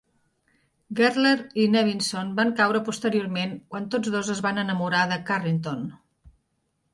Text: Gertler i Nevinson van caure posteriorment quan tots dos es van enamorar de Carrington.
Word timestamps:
Gertler 0.99 1.33
i 1.63 1.65
Nevinson 1.75 2.31
van 2.39 2.53
caure 2.61 2.81
posteriorment 2.87 3.53
quan 3.75 3.85
tots 3.97 4.13
dos 4.17 4.33
es 4.37 4.43
van 4.47 4.63
enamorar 4.63 5.05
de 5.13 5.21
Carrington. 5.29 5.87